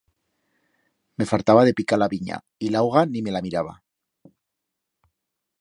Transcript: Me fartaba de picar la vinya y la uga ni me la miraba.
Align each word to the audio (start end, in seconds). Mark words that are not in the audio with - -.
Me 1.21 1.27
fartaba 1.31 1.67
de 1.67 1.75
picar 1.81 1.99
la 2.03 2.09
vinya 2.15 2.41
y 2.57 2.71
la 2.71 2.81
uga 2.89 3.05
ni 3.13 3.21
me 3.29 3.37
la 3.39 3.43
miraba. 3.49 3.73